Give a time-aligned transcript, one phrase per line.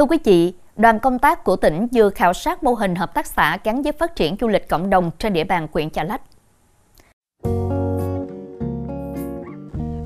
[0.00, 3.26] Thưa quý vị, đoàn công tác của tỉnh vừa khảo sát mô hình hợp tác
[3.26, 6.20] xã gắn với phát triển du lịch cộng đồng trên địa bàn huyện Chợ Lách.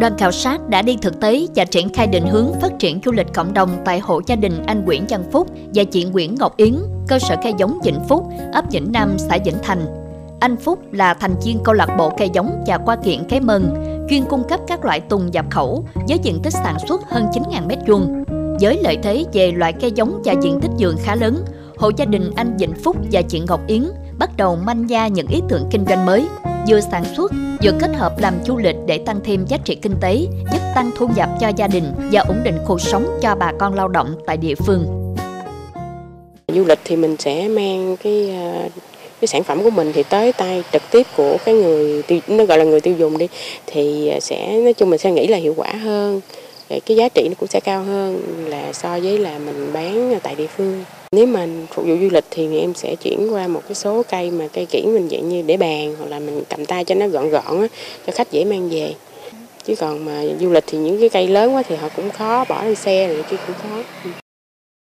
[0.00, 3.12] Đoàn khảo sát đã đi thực tế và triển khai định hướng phát triển du
[3.12, 6.56] lịch cộng đồng tại hộ gia đình anh Nguyễn Văn Phúc và chị Nguyễn Ngọc
[6.56, 6.74] Yến,
[7.08, 9.86] cơ sở cây giống Vĩnh Phúc, ấp Vĩnh Nam, xã Vĩnh Thành.
[10.40, 13.74] Anh Phúc là thành viên câu lạc bộ cây giống và qua kiện cái mần,
[14.10, 17.62] chuyên cung cấp các loại tùng nhập khẩu với diện tích sản xuất hơn 9.000
[17.62, 18.17] m vuông.
[18.60, 21.44] Với lợi thế về loại cây giống và diện tích vườn khá lớn,
[21.76, 23.84] hộ gia đình anh Vĩnh Phúc và chị Ngọc Yến
[24.18, 26.24] bắt đầu manh gia những ý tưởng kinh doanh mới,
[26.68, 27.32] vừa sản xuất
[27.62, 30.16] vừa kết hợp làm du lịch để tăng thêm giá trị kinh tế,
[30.52, 33.74] giúp tăng thu nhập cho gia đình và ổn định cuộc sống cho bà con
[33.74, 35.14] lao động tại địa phương.
[36.48, 38.68] Du lịch thì mình sẽ mang cái à,
[39.20, 42.44] cái sản phẩm của mình thì tới tay trực tiếp của cái người tiêu nó
[42.44, 43.28] gọi là người tiêu dùng đi
[43.66, 46.20] thì à, sẽ nói chung mình sẽ nghĩ là hiệu quả hơn
[46.68, 50.34] cái giá trị nó cũng sẽ cao hơn là so với là mình bán tại
[50.34, 50.84] địa phương.
[51.12, 54.30] Nếu mà phục vụ du lịch thì em sẽ chuyển qua một cái số cây
[54.30, 57.08] mà cây kiển mình dạng như để bàn hoặc là mình cầm tay cho nó
[57.08, 57.66] gọn gọn á,
[58.06, 58.94] cho khách dễ mang về.
[59.64, 62.44] Chứ còn mà du lịch thì những cái cây lớn quá thì họ cũng khó
[62.48, 63.82] bỏ lên xe rồi chứ cũng khó.
[64.04, 64.10] Ừ.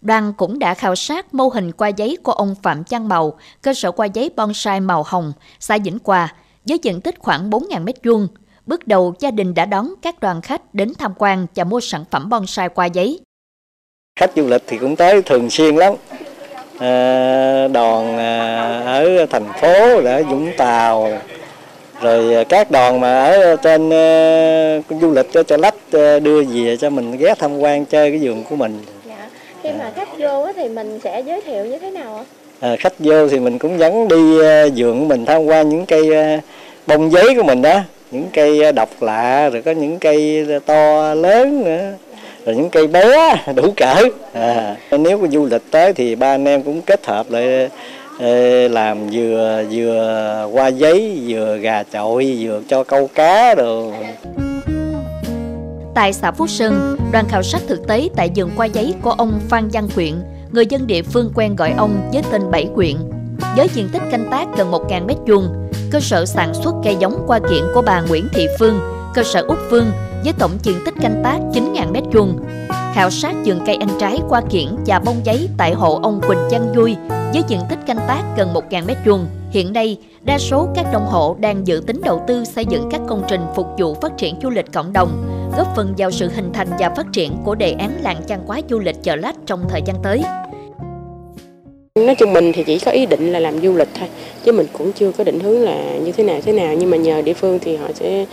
[0.00, 3.74] Đoàn cũng đã khảo sát mô hình qua giấy của ông Phạm Chăn Màu, cơ
[3.74, 8.26] sở qua giấy bonsai màu hồng, xã Vĩnh Hòa, với diện tích khoảng 4.000 m2.
[8.66, 12.04] Bước đầu, gia đình đã đón các đoàn khách đến tham quan và mua sản
[12.10, 13.20] phẩm bonsai qua giấy.
[14.20, 15.94] Khách du lịch thì cũng tới thường xuyên lắm.
[16.78, 21.18] À, đoàn à, ở thành phố, ở Vũng Tàu,
[22.00, 26.76] rồi các đoàn mà ở trên uh, du lịch ở Chợ Lách uh, đưa về
[26.76, 28.82] cho mình ghé tham quan chơi cái vườn của mình.
[29.08, 29.28] Dạ.
[29.62, 32.24] Khi mà khách vô thì mình sẽ giới thiệu như thế nào ạ?
[32.60, 35.86] À, khách vô thì mình cũng dẫn đi uh, vườn của mình tham quan những
[35.86, 36.44] cây uh,
[36.86, 37.80] bông giấy của mình đó
[38.10, 41.92] những cây độc lạ rồi có những cây to lớn nữa.
[42.46, 44.02] Rồi những cây bé đủ cỡ.
[44.32, 47.70] À, nếu có du lịch tới thì ba anh em cũng kết hợp lại
[48.18, 53.92] ờ, làm vừa vừa qua giấy vừa gà chọi vừa cho câu cá rồi
[55.94, 59.40] Tại xã Phú Sơn, đoàn khảo sát thực tế tại vườn qua giấy của ông
[59.48, 60.14] Phan Văn Quyện,
[60.52, 62.96] người dân địa phương quen gọi ông với tên Bảy Quyện.
[63.56, 65.65] Với diện tích canh tác gần 1.000 mét vuông
[65.96, 68.80] cơ sở sản xuất cây giống qua kiện của bà Nguyễn Thị Phương,
[69.14, 69.90] cơ sở Úc Phương
[70.24, 72.32] với tổng diện tích canh tác 9.000 m2.
[72.94, 76.38] Khảo sát vườn cây ăn trái qua kiển và bông giấy tại hộ ông Quỳnh
[76.50, 76.96] Văn Vui
[77.32, 79.24] với diện tích canh tác gần 1.000 m2.
[79.50, 83.00] Hiện nay, đa số các nông hộ đang dự tính đầu tư xây dựng các
[83.08, 85.24] công trình phục vụ phát triển du lịch cộng đồng,
[85.56, 88.60] góp phần vào sự hình thành và phát triển của đề án làng chăn quá
[88.70, 90.22] du lịch chợ lách trong thời gian tới.
[91.96, 94.08] Nói chung mình thì chỉ có ý định là làm du lịch thôi,
[94.44, 96.74] chứ mình cũng chưa có định hướng là như thế nào thế nào.
[96.78, 98.24] Nhưng mà nhờ địa phương thì họ sẽ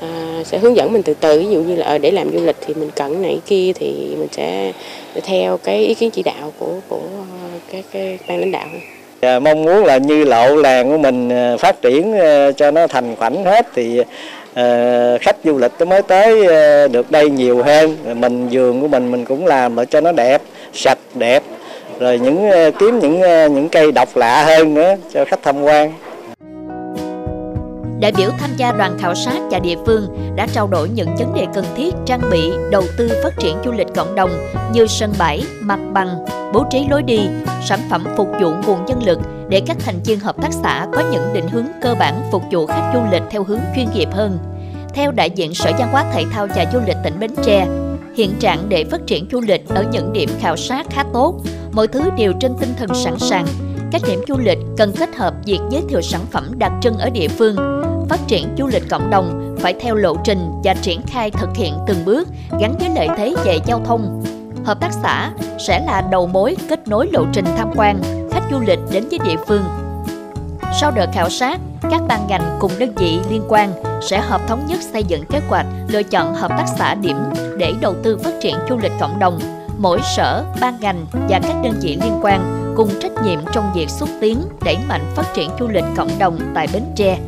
[0.00, 1.38] à, sẽ hướng dẫn mình từ từ.
[1.38, 3.92] Ví dụ như là ở để làm du lịch thì mình cần này kia thì
[4.18, 4.72] mình sẽ
[5.22, 7.00] theo cái ý kiến chỉ đạo của của
[7.72, 8.66] các cái ban lãnh đạo.
[9.20, 12.86] À, mong muốn là như lộ làng của mình à, phát triển à, cho nó
[12.86, 14.00] thành khoảnh hết thì
[14.54, 17.96] à, khách du lịch mới tới à, được đây nhiều hơn.
[18.20, 20.42] Mình vườn của mình mình cũng làm để cho nó đẹp,
[20.72, 21.42] sạch đẹp
[22.00, 25.62] rồi những ờ, kiếm những ờ, những cây độc lạ hơn nữa cho khách tham
[25.62, 25.92] quan.
[28.00, 31.34] Đại biểu tham gia đoàn khảo sát và địa phương đã trao đổi những vấn
[31.34, 34.30] đề cần thiết trang bị, đầu tư phát triển du lịch cộng đồng
[34.72, 36.08] như sân bãi, mặt bằng,
[36.52, 37.20] bố trí lối đi,
[37.68, 41.02] sản phẩm phục vụ nguồn nhân lực để các thành viên hợp tác xã có
[41.12, 44.38] những định hướng cơ bản phục vụ khách du lịch theo hướng chuyên nghiệp hơn.
[44.94, 47.66] Theo đại diện Sở Văn hóa Thể thao và Du lịch tỉnh Bến Tre,
[48.18, 51.34] hiện trạng để phát triển du lịch ở những điểm khảo sát khá tốt,
[51.72, 53.46] mọi thứ đều trên tinh thần sẵn sàng.
[53.92, 57.10] Các điểm du lịch cần kết hợp việc giới thiệu sản phẩm đặc trưng ở
[57.10, 57.56] địa phương.
[58.08, 61.74] Phát triển du lịch cộng đồng phải theo lộ trình và triển khai thực hiện
[61.86, 62.28] từng bước
[62.60, 64.24] gắn với lợi thế về giao thông.
[64.64, 65.30] Hợp tác xã
[65.66, 68.00] sẽ là đầu mối kết nối lộ trình tham quan,
[68.32, 69.62] khách du lịch đến với địa phương.
[70.80, 74.66] Sau đợt khảo sát, các ban ngành cùng đơn vị liên quan sẽ hợp thống
[74.66, 77.16] nhất xây dựng kế hoạch lựa chọn hợp tác xã điểm
[77.58, 79.40] để đầu tư phát triển du lịch cộng đồng
[79.78, 83.90] mỗi sở, ban ngành và các đơn vị liên quan cùng trách nhiệm trong việc
[83.90, 87.18] xúc tiến, đẩy mạnh phát triển du lịch cộng đồng tại Bến Tre.